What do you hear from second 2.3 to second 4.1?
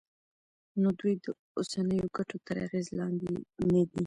تر اغېز لاندې ندي.